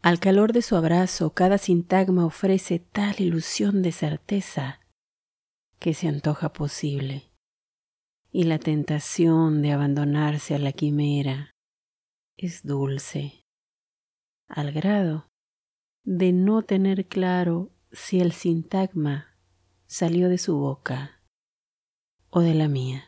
[0.00, 4.80] Al calor de su abrazo, cada sintagma ofrece tal ilusión de certeza
[5.78, 7.32] que se antoja posible.
[8.30, 11.50] Y la tentación de abandonarse a la quimera
[12.36, 13.42] es dulce,
[14.48, 15.28] al grado
[16.04, 19.36] de no tener claro si el sintagma
[19.86, 21.22] salió de su boca
[22.30, 23.07] o de la mía.